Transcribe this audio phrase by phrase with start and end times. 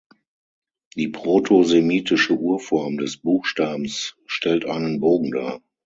[0.95, 5.61] Die proto-semitische Urform des Buchstabens stellt einen Bogen dar.